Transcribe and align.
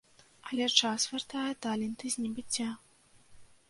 Але 0.51 0.69
час 0.81 1.05
вяртае 1.13 1.53
таленты 1.69 2.05
з 2.17 2.27
небыцця. 2.27 2.69